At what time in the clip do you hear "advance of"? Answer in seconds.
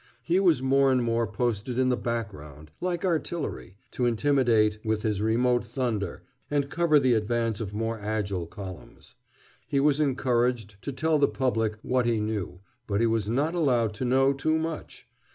7.13-7.71